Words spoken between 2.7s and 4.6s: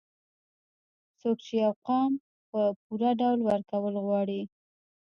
پوره ډول وروکول غواړي